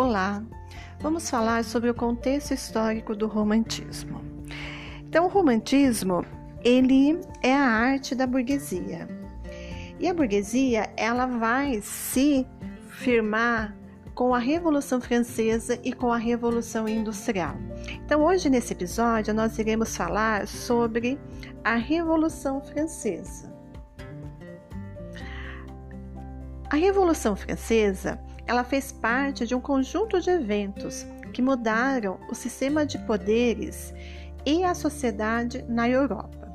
[0.00, 0.44] Olá,
[1.00, 4.22] vamos falar sobre o contexto histórico do romantismo.
[5.00, 6.24] Então, o romantismo,
[6.62, 9.08] ele é a arte da burguesia.
[9.98, 12.46] E a burguesia, ela vai se
[12.90, 13.76] firmar
[14.14, 17.56] com a Revolução Francesa e com a Revolução Industrial.
[18.04, 21.18] Então, hoje nesse episódio, nós iremos falar sobre
[21.64, 23.52] a Revolução Francesa.
[26.70, 32.86] A Revolução Francesa ela fez parte de um conjunto de eventos que mudaram o sistema
[32.86, 33.92] de poderes
[34.44, 36.48] e a sociedade na Europa.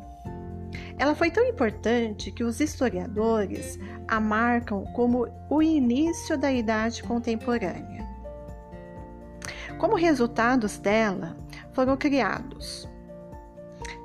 [0.98, 8.04] Ela foi tão importante que os historiadores a marcam como o início da Idade Contemporânea.
[9.78, 11.38] Como resultados dela,
[11.74, 12.90] foram criados: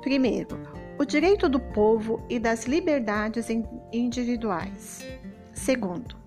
[0.01, 0.59] primeiro,
[0.99, 3.47] o direito do povo e das liberdades
[3.91, 5.03] individuais.
[5.53, 6.18] Segundo,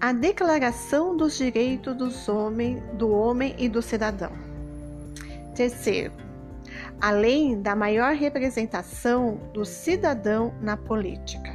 [0.00, 4.30] a Declaração dos Direitos dos homem, do Homem e do Cidadão.
[5.56, 6.12] Terceiro,
[7.00, 11.50] além da maior representação do cidadão na política.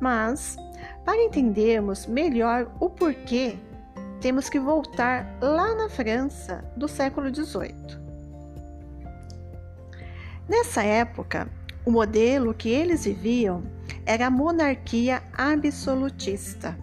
[0.00, 0.56] Mas,
[1.04, 3.58] para entendermos melhor o porquê,
[4.22, 8.02] temos que voltar lá na França do século XVIII.
[10.48, 11.50] Nessa época,
[11.84, 13.62] o modelo que eles viviam
[14.06, 16.74] era a monarquia absolutista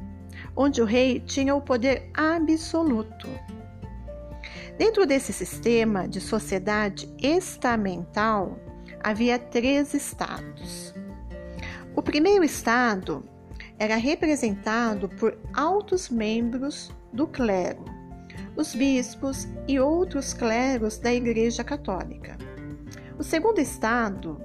[0.55, 3.27] onde o rei tinha o poder absoluto.
[4.77, 8.57] Dentro desse sistema de sociedade estamental,
[9.03, 10.93] havia três estados.
[11.95, 13.23] O primeiro estado
[13.77, 17.83] era representado por altos membros do clero,
[18.55, 22.37] os bispos e outros cleros da Igreja Católica.
[23.17, 24.39] O segundo estado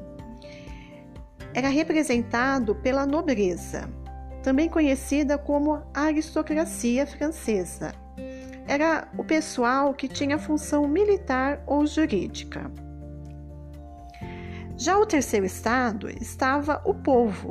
[1.55, 3.89] era representado pela nobreza,
[4.47, 7.93] também conhecida como aristocracia francesa.
[8.69, 12.71] Era o pessoal que tinha função militar ou jurídica.
[14.77, 17.51] Já o terceiro estado estava o povo,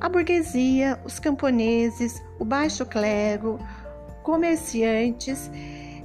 [0.00, 3.60] a burguesia, os camponeses, o baixo clero,
[4.24, 5.48] comerciantes,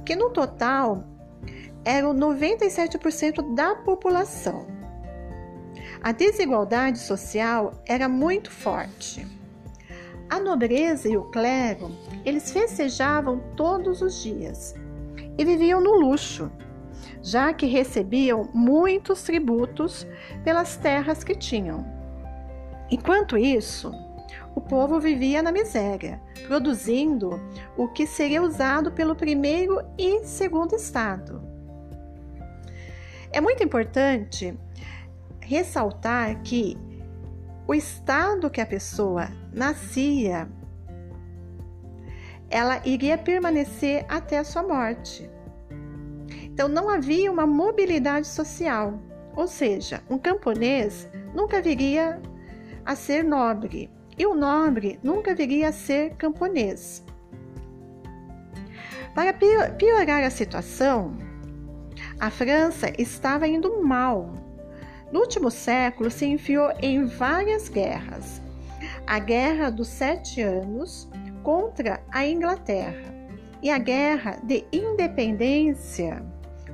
[0.04, 1.02] que no total
[1.84, 4.68] eram 97% da população.
[6.00, 9.26] A desigualdade social era muito forte.
[10.28, 11.90] A nobreza e o clero,
[12.24, 14.74] eles festejavam todos os dias
[15.38, 16.50] e viviam no luxo,
[17.22, 20.06] já que recebiam muitos tributos
[20.42, 21.86] pelas terras que tinham.
[22.90, 23.92] Enquanto isso,
[24.54, 27.40] o povo vivia na miséria, produzindo
[27.76, 31.42] o que seria usado pelo primeiro e segundo estado.
[33.30, 34.58] É muito importante
[35.40, 36.76] ressaltar que
[37.68, 40.46] o estado que a pessoa nascia,
[42.50, 45.28] ela iria permanecer até a sua morte.
[46.42, 49.00] Então não havia uma mobilidade social,
[49.34, 52.20] ou seja, um camponês nunca viria
[52.84, 57.02] a ser nobre e o nobre nunca viria a ser camponês.
[59.14, 61.16] Para piorar a situação,
[62.20, 64.34] a França estava indo mal
[65.10, 68.45] no último século, se enfiou em várias guerras.
[69.06, 71.08] A Guerra dos Sete Anos
[71.44, 73.14] contra a Inglaterra
[73.62, 76.24] e a Guerra de Independência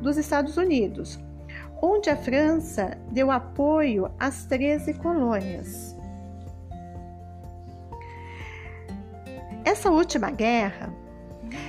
[0.00, 1.21] dos Estados Unidos,
[1.82, 5.94] onde a França deu apoio às 13 colônias.
[9.62, 10.91] Essa última guerra,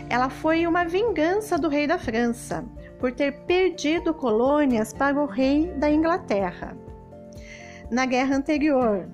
[0.10, 2.64] ela foi uma vingança do rei da França,
[3.00, 6.74] por ter perdido colônias para o rei da Inglaterra.
[7.92, 9.10] Na guerra anterior,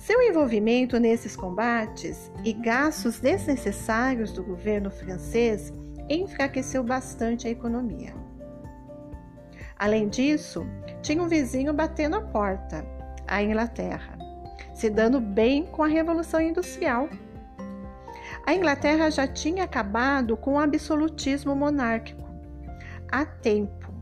[0.00, 5.70] seu envolvimento nesses combates e gastos desnecessários do governo francês
[6.08, 8.14] enfraqueceu bastante a economia.
[9.78, 10.66] Além disso,
[11.02, 12.82] tinha um vizinho batendo a porta,
[13.26, 14.16] a Inglaterra,
[14.74, 17.06] se dando bem com a Revolução Industrial.
[18.46, 22.26] A Inglaterra já tinha acabado com o absolutismo monárquico
[23.12, 23.92] há tempo.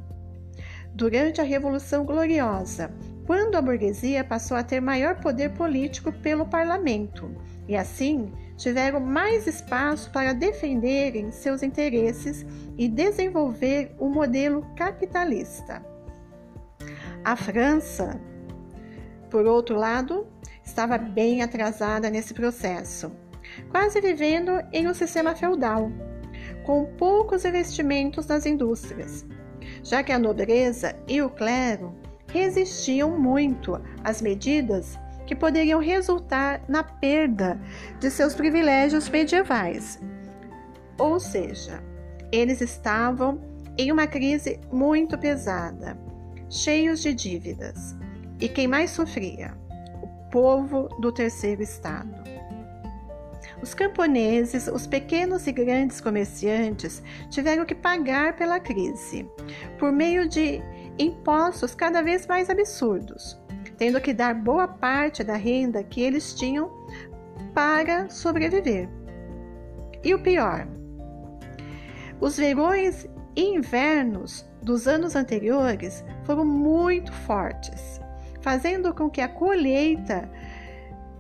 [0.95, 2.93] Durante a Revolução Gloriosa,
[3.29, 7.31] quando a burguesia passou a ter maior poder político pelo parlamento,
[7.69, 12.47] e assim tiveram mais espaço para defenderem seus interesses
[12.79, 15.85] e desenvolver um modelo capitalista.
[17.23, 18.19] A França,
[19.29, 20.27] por outro lado,
[20.65, 23.13] estava bem atrasada nesse processo,
[23.69, 25.93] quase vivendo em um sistema feudal
[26.65, 29.27] com poucos investimentos nas indústrias,
[29.83, 31.95] já que a nobreza e o clero
[32.29, 37.61] resistiam muito às medidas que poderiam resultar na perda
[38.01, 40.01] de seus privilégios medievais,
[40.99, 41.83] Ou seja,
[42.33, 43.41] eles estavam
[43.77, 45.97] em uma crise muito pesada,
[46.51, 47.95] cheios de dívidas.
[48.41, 49.55] E quem mais sofria?
[50.03, 52.29] O povo do terceiro estado.
[53.63, 59.29] Os camponeses, os pequenos e grandes comerciantes tiveram que pagar pela crise
[59.79, 60.63] por meio de
[60.99, 63.41] impostos cada vez mais absurdos,
[63.77, 66.71] tendo que dar boa parte da renda que eles tinham
[67.55, 68.89] para sobreviver.
[70.03, 70.67] E o pior,
[72.21, 78.01] os verões e invernos dos anos anteriores foram muito fortes,
[78.41, 80.29] fazendo com que a colheita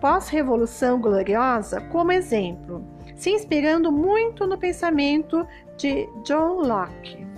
[0.00, 2.84] pós-revolução gloriosa como exemplo,
[3.16, 7.29] se inspirando muito no pensamento de John Locke.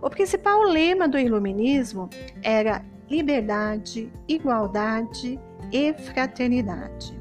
[0.00, 2.08] O principal lema do iluminismo
[2.42, 5.40] era liberdade, igualdade
[5.72, 7.18] e fraternidade.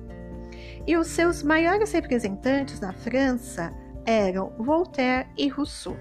[0.86, 3.74] E os seus maiores representantes na França
[4.06, 5.98] eram Voltaire e Rousseau.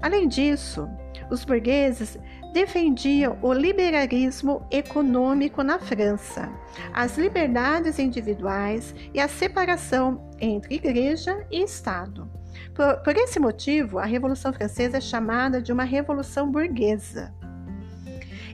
[0.00, 0.88] Além disso,
[1.30, 2.18] os burgueses
[2.52, 6.50] defendiam o liberalismo econômico na França,
[6.92, 12.35] as liberdades individuais e a separação entre igreja e Estado.
[12.76, 17.34] Por, por esse motivo, a Revolução Francesa é chamada de uma revolução burguesa.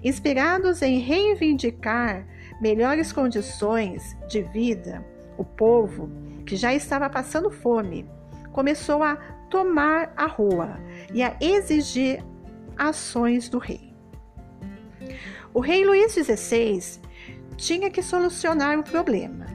[0.04, 2.24] Inspirados em reivindicar
[2.60, 5.04] melhores condições de vida,
[5.36, 6.08] o povo,
[6.46, 8.08] que já estava passando fome,
[8.52, 9.16] começou a
[9.50, 10.78] tomar a rua
[11.12, 12.24] e a exigir
[12.76, 13.92] ações do rei.
[15.52, 17.00] O rei Luís XVI
[17.56, 19.46] tinha que solucionar o problema.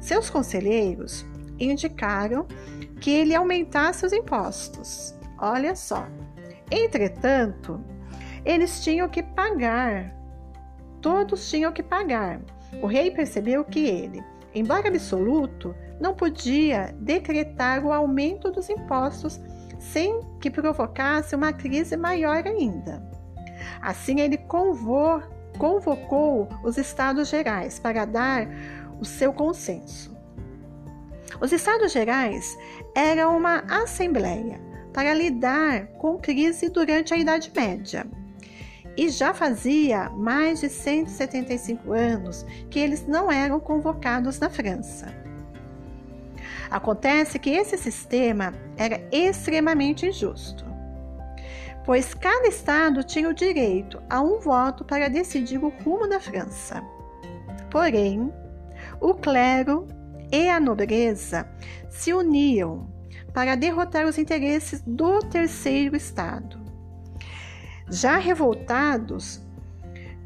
[0.00, 1.24] Seus conselheiros
[1.58, 2.46] indicaram
[3.00, 5.14] que ele aumentasse os impostos.
[5.38, 6.06] Olha só.
[6.70, 7.80] Entretanto,
[8.44, 10.14] eles tinham que pagar.
[11.00, 12.40] Todos tinham que pagar.
[12.82, 14.22] O rei percebeu que ele,
[14.54, 19.40] embora absoluto, não podia decretar o aumento dos impostos
[19.78, 23.02] sem que provocasse uma crise maior ainda.
[23.80, 25.22] Assim, ele convocou
[26.64, 28.48] os Estados Gerais para dar
[29.00, 30.16] o seu consenso.
[31.40, 32.58] Os Estados Gerais
[32.98, 34.60] eram uma assembleia
[34.92, 38.04] para lidar com crise durante a Idade Média.
[38.96, 45.14] E já fazia mais de 175 anos que eles não eram convocados na França.
[46.68, 50.64] Acontece que esse sistema era extremamente injusto,
[51.84, 56.82] pois cada estado tinha o direito a um voto para decidir o rumo da França.
[57.70, 58.32] Porém,
[59.00, 59.86] o clero
[60.32, 61.48] e a nobreza
[61.88, 62.86] se uniam
[63.32, 66.58] para derrotar os interesses do terceiro estado.
[67.90, 69.40] Já revoltados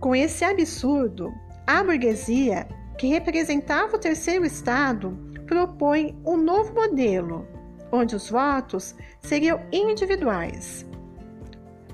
[0.01, 1.33] com esse absurdo,
[1.67, 2.67] a burguesia,
[2.99, 5.17] que representava o terceiro estado,
[5.47, 7.47] propõe um novo modelo,
[7.93, 10.87] onde os votos seriam individuais.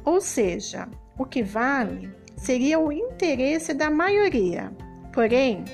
[0.04, 0.88] Ou seja,
[1.18, 4.72] o que vale seria o interesse da maioria.
[5.12, 5.64] Porém,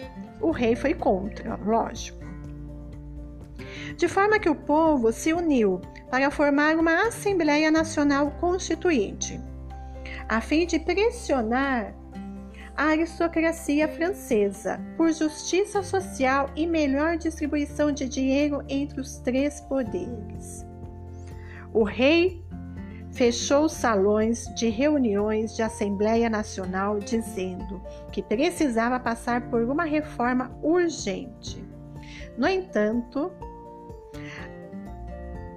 [0.40, 2.23] o rei foi contra, lógico
[3.96, 9.40] de forma que o povo se uniu para formar uma Assembleia Nacional Constituinte,
[10.28, 11.94] a fim de pressionar
[12.76, 20.66] a aristocracia francesa por justiça social e melhor distribuição de dinheiro entre os três poderes.
[21.72, 22.44] O rei
[23.12, 31.64] fechou salões de reuniões de Assembleia Nacional dizendo que precisava passar por uma reforma urgente.
[32.36, 33.30] No entanto,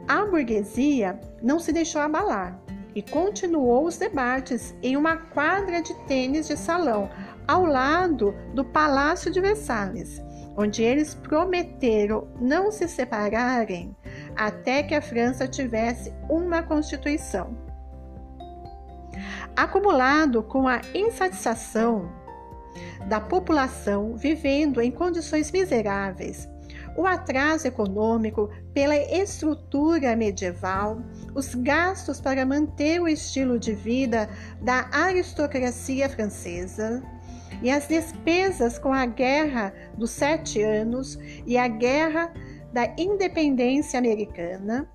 [0.07, 2.57] a burguesia não se deixou abalar
[2.95, 7.09] e continuou os debates em uma quadra de tênis de salão
[7.47, 10.21] ao lado do Palácio de Versalhes,
[10.55, 13.95] onde eles prometeram não se separarem
[14.35, 17.55] até que a França tivesse uma constituição.
[19.55, 22.11] Acumulado com a insatisfação
[23.07, 26.47] da população vivendo em condições miseráveis,
[26.97, 30.99] o atraso econômico pela estrutura medieval,
[31.35, 34.27] os gastos para manter o estilo de vida
[34.61, 37.03] da aristocracia francesa
[37.61, 42.33] e as despesas com a Guerra dos Sete Anos e a Guerra
[42.73, 44.89] da Independência Americana.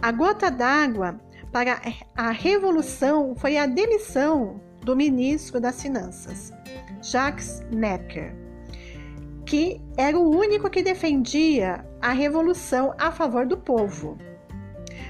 [0.00, 1.20] A gota d'água
[1.52, 1.80] para
[2.16, 6.52] a Revolução foi a demissão do ministro das Finanças,
[7.00, 8.43] Jacques Necker
[9.46, 14.16] que era o único que defendia a revolução a favor do povo,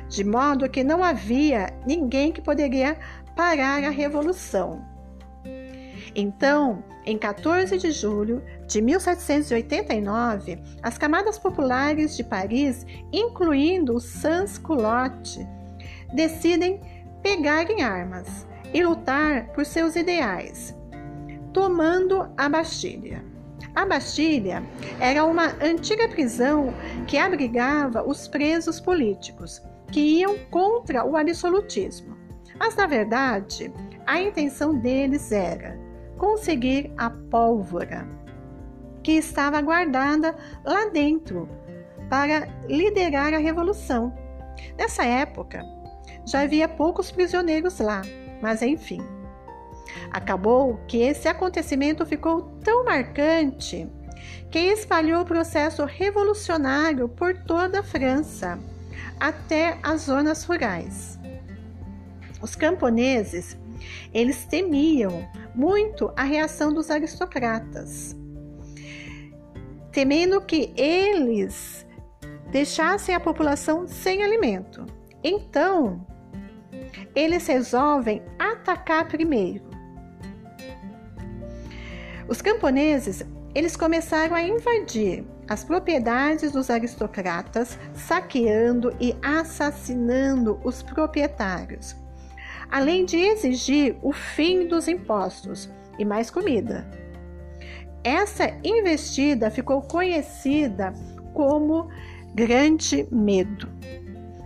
[0.08, 2.96] de modo que não havia ninguém que poderia
[3.36, 4.84] parar a revolução.
[6.14, 15.44] Então, em 14 de julho de 1789, as camadas populares de Paris, incluindo os sans-culottes,
[16.14, 16.80] decidem
[17.22, 20.74] pegar em armas e lutar por seus ideais,
[21.52, 23.33] tomando a Bastilha.
[23.74, 24.62] A Bastilha
[25.00, 26.72] era uma antiga prisão
[27.08, 32.16] que abrigava os presos políticos que iam contra o absolutismo.
[32.58, 33.72] Mas, na verdade,
[34.06, 35.76] a intenção deles era
[36.16, 38.06] conseguir a pólvora
[39.02, 41.48] que estava guardada lá dentro
[42.08, 44.14] para liderar a revolução.
[44.78, 45.62] Nessa época,
[46.24, 48.02] já havia poucos prisioneiros lá,
[48.40, 49.13] mas enfim.
[50.10, 53.88] Acabou que esse acontecimento ficou tão marcante
[54.50, 58.58] que espalhou o processo revolucionário por toda a França,
[59.18, 61.18] até as zonas rurais.
[62.40, 63.58] Os camponeses,
[64.12, 68.14] eles temiam muito a reação dos aristocratas,
[69.90, 71.86] temendo que eles
[72.50, 74.86] deixassem a população sem alimento.
[75.22, 76.06] Então,
[77.14, 79.73] eles resolvem atacar primeiro.
[82.26, 83.22] Os camponeses,
[83.54, 91.94] eles começaram a invadir as propriedades dos aristocratas, saqueando e assassinando os proprietários,
[92.70, 96.86] além de exigir o fim dos impostos e mais comida.
[98.02, 100.92] Essa investida ficou conhecida
[101.32, 101.88] como
[102.34, 103.68] Grande Medo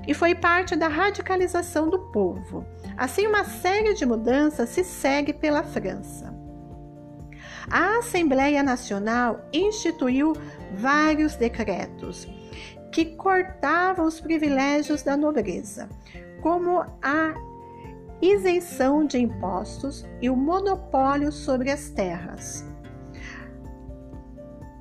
[0.07, 2.65] e foi parte da radicalização do povo.
[2.97, 6.38] Assim, uma série de mudanças se segue pela França.
[7.71, 10.33] A Assembleia Nacional instituiu
[10.73, 12.27] vários decretos
[12.91, 15.89] que cortavam os privilégios da nobreza,
[16.41, 17.35] como a
[18.23, 22.65] isenção de impostos e o monopólio sobre as terras.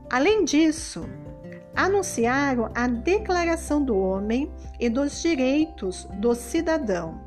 [0.10, 1.06] Além disso,
[1.76, 7.27] anunciaram a Declaração do Homem e dos Direitos do Cidadão,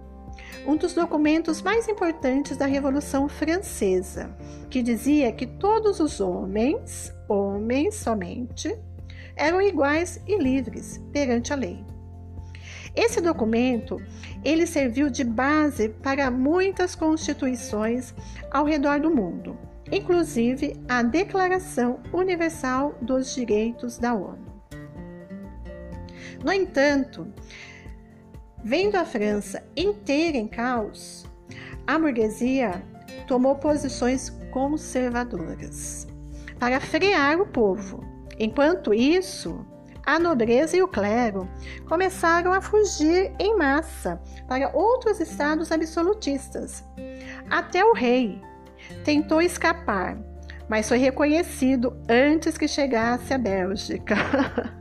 [0.67, 4.35] um dos documentos mais importantes da Revolução Francesa,
[4.69, 8.77] que dizia que todos os homens, homens somente,
[9.37, 11.83] eram iguais e livres perante a lei.
[12.95, 14.03] Esse documento,
[14.45, 18.15] ele serviu de base para muitas constituições
[18.51, 19.57] ao redor do mundo,
[19.91, 24.51] inclusive a Declaração Universal dos Direitos da ONU.
[26.45, 27.27] No entanto,
[28.63, 31.25] Vendo a França inteira em caos,
[31.87, 32.83] a burguesia
[33.27, 36.07] tomou posições conservadoras
[36.59, 38.05] para frear o povo.
[38.39, 39.65] Enquanto isso,
[40.05, 41.49] a nobreza e o clero
[41.89, 46.85] começaram a fugir em massa para outros estados absolutistas.
[47.49, 48.43] Até o rei
[49.05, 50.19] tentou escapar,
[50.69, 54.17] mas foi reconhecido antes que chegasse à Bélgica.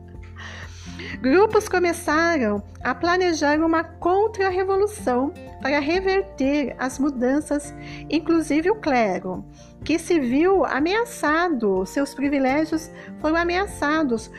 [1.17, 7.73] Grupos começaram a planejar uma contra-revolução para reverter as mudanças,
[8.09, 9.43] inclusive o clero,
[9.83, 12.89] que se viu ameaçado, seus privilégios
[13.19, 14.31] foram ameaçados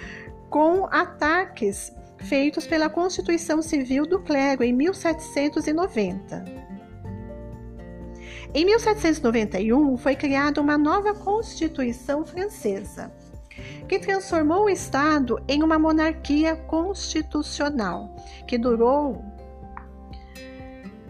[0.49, 6.45] com ataques feitos pela Constituição Civil do Clero em 1790.
[8.53, 13.13] Em 1791 foi criada uma nova Constituição Francesa
[13.89, 18.15] que transformou o Estado em uma monarquia constitucional,
[18.47, 19.25] que durou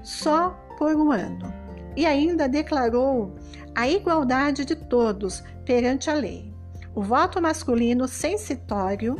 [0.02, 1.52] só por um ano,
[1.96, 3.34] e ainda declarou
[3.74, 6.52] a igualdade de todos perante a lei,
[6.94, 9.16] o voto masculino censitório,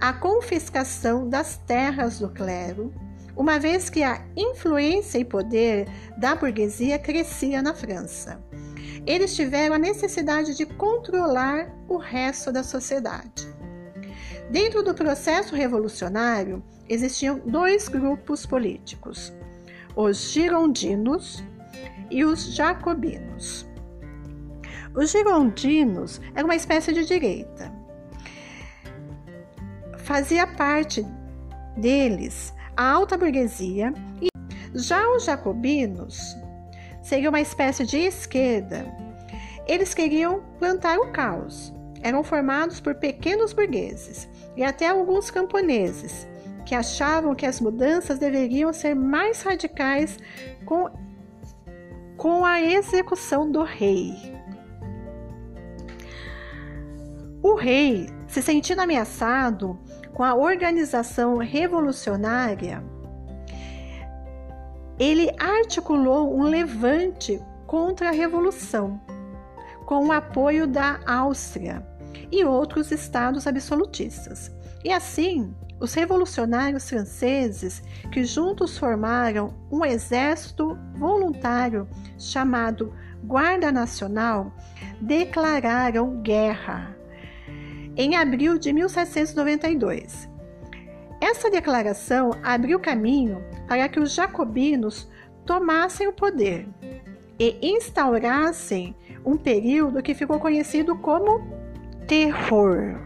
[0.00, 2.92] a confiscação das terras do clero,
[3.36, 8.42] uma vez que a influência e poder da burguesia crescia na França.
[9.06, 13.48] Eles tiveram a necessidade de controlar o resto da sociedade.
[14.50, 19.32] Dentro do processo revolucionário, existiam dois grupos políticos:
[19.96, 21.42] os girondinos
[22.10, 23.66] e os jacobinos.
[24.94, 27.72] Os girondinos eram uma espécie de direita.
[29.98, 31.06] Fazia parte
[31.76, 34.28] deles a alta burguesia e
[34.74, 36.36] já os jacobinos
[37.12, 38.86] seriam uma espécie de esquerda.
[39.66, 41.70] Eles queriam plantar o caos.
[42.02, 44.26] Eram formados por pequenos burgueses
[44.56, 46.26] e até alguns camponeses
[46.64, 50.18] que achavam que as mudanças deveriam ser mais radicais
[50.64, 50.88] com,
[52.16, 54.14] com a execução do rei.
[57.42, 59.78] O rei, se sentindo ameaçado
[60.14, 62.82] com a organização revolucionária,
[65.02, 69.00] ele articulou um levante contra a revolução,
[69.84, 71.84] com o apoio da Áustria
[72.30, 74.52] e outros estados absolutistas.
[74.84, 77.82] E assim, os revolucionários franceses,
[78.12, 82.94] que juntos formaram um exército voluntário chamado
[83.24, 84.52] Guarda Nacional,
[85.00, 86.96] declararam guerra
[87.96, 90.31] em abril de 1792.
[91.22, 95.08] Essa declaração abriu caminho para que os jacobinos
[95.46, 96.66] tomassem o poder
[97.38, 98.92] e instaurassem
[99.24, 101.46] um período que ficou conhecido como
[102.08, 102.98] terror.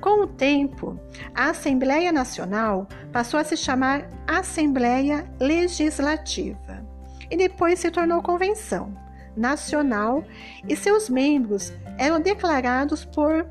[0.00, 0.98] Com o tempo,
[1.34, 6.82] a Assembleia Nacional passou a se chamar Assembleia Legislativa
[7.30, 8.96] e depois se tornou Convenção
[9.36, 10.24] Nacional
[10.66, 13.46] e seus membros eram declarados por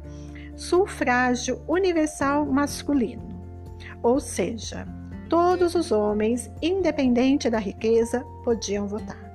[0.55, 3.27] sufrágio universal masculino,
[4.03, 4.88] ou seja,
[5.29, 9.31] todos os homens, independente da riqueza, podiam votar.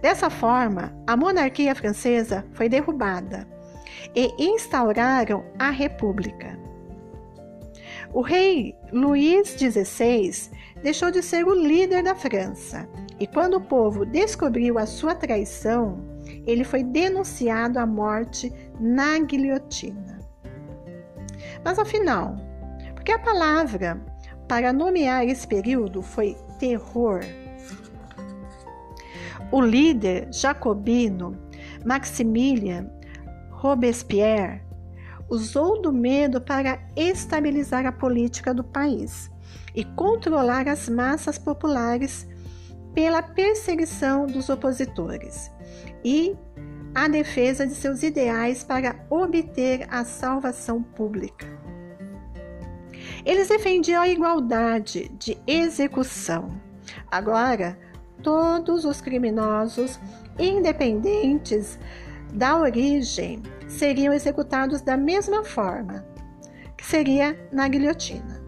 [0.00, 3.46] Dessa forma, a monarquia francesa foi derrubada
[4.14, 6.58] e instauraram a República.
[8.12, 10.50] O rei Luís XVI
[10.82, 12.88] deixou de ser o líder da França
[13.20, 15.98] e, quando o povo descobriu a sua traição,
[16.46, 20.20] ele foi denunciado à morte na guilhotina.
[21.64, 22.36] Mas afinal,
[22.94, 24.00] por que a palavra
[24.46, 27.20] para nomear esse período foi terror?
[29.50, 31.36] O líder jacobino
[31.84, 32.90] Maximilien
[33.50, 34.62] Robespierre
[35.28, 39.30] usou do medo para estabilizar a política do país
[39.74, 42.26] e controlar as massas populares
[42.94, 45.50] pela perseguição dos opositores
[46.04, 46.36] e
[47.04, 51.46] a defesa de seus ideais para obter a salvação pública.
[53.24, 56.60] Eles defendiam a igualdade de execução.
[57.08, 57.78] Agora,
[58.20, 60.00] todos os criminosos,
[60.40, 61.78] independentes
[62.34, 66.04] da origem, seriam executados da mesma forma,
[66.76, 68.42] que seria na guilhotina.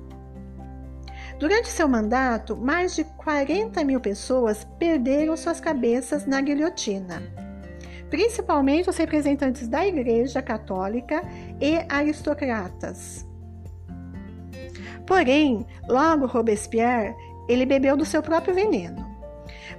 [1.39, 7.23] Durante seu mandato, mais de 40 mil pessoas perderam suas cabeças na guilhotina,
[8.11, 11.23] principalmente os representantes da Igreja Católica
[11.61, 13.25] e aristocratas.
[15.07, 17.15] Porém, logo Robespierre,
[17.49, 19.09] ele bebeu do seu próprio veneno,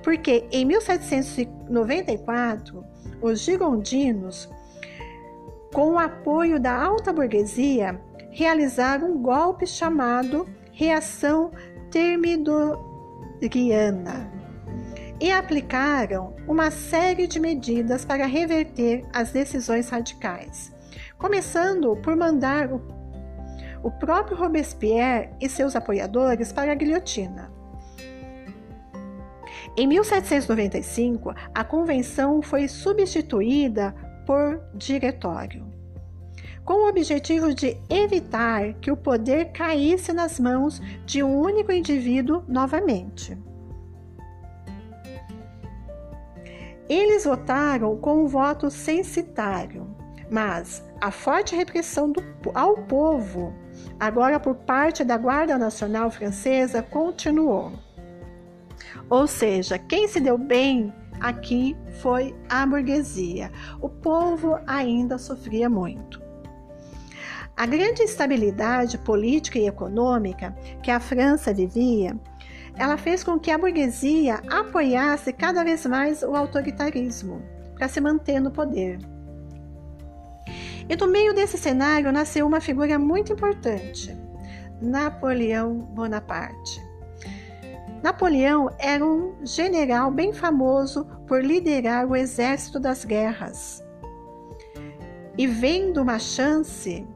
[0.02, 2.84] porque em 1794,
[3.22, 4.50] os girondinos,
[5.74, 11.52] com o apoio da alta burguesia, realizaram um golpe chamado reação
[11.92, 14.41] termidoriana
[15.22, 20.74] e aplicaram uma série de medidas para reverter as decisões radicais,
[21.16, 22.82] começando por mandar o,
[23.84, 27.52] o próprio Robespierre e seus apoiadores para a guilhotina.
[29.78, 33.94] Em 1795, a convenção foi substituída
[34.26, 35.70] por diretório
[36.64, 42.44] com o objetivo de evitar que o poder caísse nas mãos de um único indivíduo
[42.48, 43.36] novamente.
[46.92, 49.96] Eles votaram com um voto censitário,
[50.30, 52.22] mas a forte repressão do,
[52.54, 53.54] ao povo,
[53.98, 57.72] agora por parte da Guarda Nacional Francesa, continuou.
[59.10, 63.54] Ou seja, quem se deu bem aqui foi a burguesia.
[63.80, 66.22] O povo ainda sofria muito.
[67.56, 72.20] A grande instabilidade política e econômica que a França vivia,
[72.76, 77.42] ela fez com que a burguesia apoiasse cada vez mais o autoritarismo
[77.76, 79.00] para se manter no poder.
[80.90, 84.18] E no meio desse cenário nasceu uma figura muito importante,
[84.82, 86.82] Napoleão Bonaparte.
[88.04, 93.84] Napoleão era um general bem famoso por liderar o exército das guerras.
[95.38, 97.08] E vendo uma chance,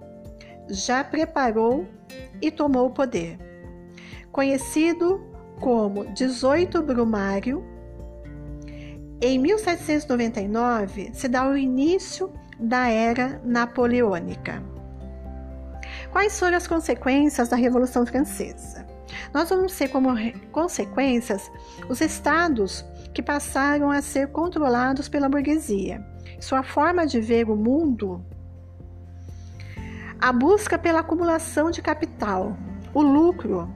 [0.70, 1.88] já preparou
[2.42, 3.38] e tomou o poder.
[4.32, 7.64] Conhecido como 18 Brumário,
[9.22, 14.62] em 1799 se dá o início da era napoleônica.
[16.12, 18.86] Quais foram as consequências da Revolução Francesa?
[19.34, 20.10] Nós vamos ter como
[20.52, 21.52] consequências
[21.90, 26.06] os estados que passaram a ser controlados pela burguesia.
[26.40, 28.24] Sua forma de ver o mundo,
[30.20, 32.58] a busca pela acumulação de capital,
[32.94, 33.70] o lucro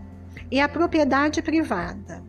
[0.52, 2.24] e a propriedade privada.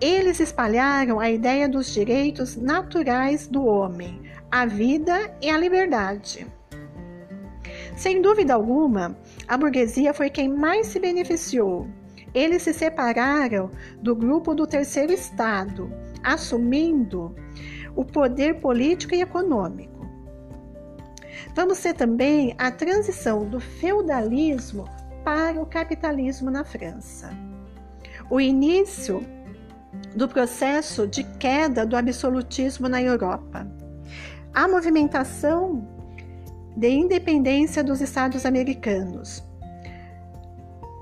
[0.00, 6.46] Eles espalharam a ideia dos direitos naturais do homem, a vida e a liberdade.
[7.96, 11.86] Sem dúvida alguma, a burguesia foi quem mais se beneficiou.
[12.34, 17.34] Eles se separaram do grupo do terceiro Estado, assumindo
[17.94, 19.92] o poder político e econômico.
[21.54, 24.88] Vamos ter também a transição do feudalismo
[25.24, 27.30] para o capitalismo na França.
[28.30, 29.24] O início
[30.14, 33.66] do processo de queda do absolutismo na Europa.
[34.54, 35.86] A movimentação
[36.76, 39.42] de independência dos Estados americanos.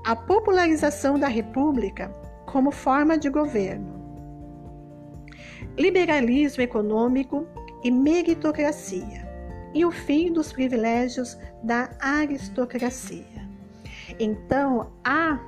[0.05, 2.13] A popularização da República
[2.45, 4.01] como forma de governo.
[5.77, 7.47] Liberalismo econômico
[7.83, 9.29] e meritocracia.
[9.73, 13.40] E o fim dos privilégios da aristocracia.
[14.21, 15.39] Então, a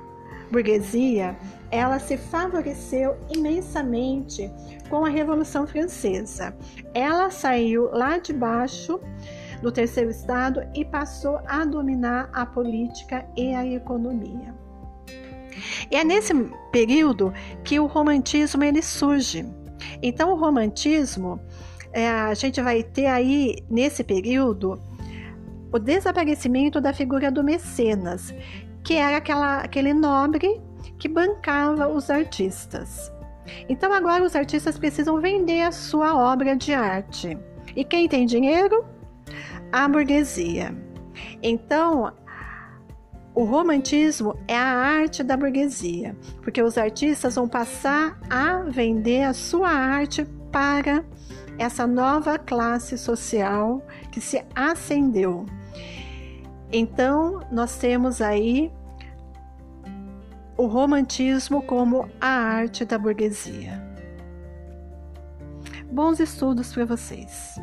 [0.50, 1.36] burguesia,
[1.70, 4.50] ela se favoreceu imensamente
[4.90, 6.56] com a Revolução Francesa.
[6.92, 8.98] Ela saiu lá de baixo
[9.62, 14.52] do terceiro estado e passou a dominar a política e a economia.
[15.88, 16.34] E é nesse
[16.72, 17.32] período
[17.62, 19.46] que o romantismo ele surge.
[20.02, 21.40] Então o romantismo
[21.92, 24.82] é, a gente vai ter aí nesse período
[25.74, 28.32] o desaparecimento da figura do mecenas,
[28.84, 30.60] que era aquela, aquele nobre
[30.98, 33.10] que bancava os artistas.
[33.68, 37.36] Então agora os artistas precisam vender a sua obra de arte.
[37.74, 38.84] E quem tem dinheiro?
[39.72, 40.74] A burguesia.
[41.42, 42.12] Então,
[43.34, 49.32] o romantismo é a arte da burguesia, porque os artistas vão passar a vender a
[49.32, 51.04] sua arte para
[51.58, 55.46] essa nova classe social que se ascendeu.
[56.76, 58.72] Então, nós temos aí
[60.56, 63.80] o romantismo como a arte da burguesia.
[65.88, 67.54] Bons estudos para vocês!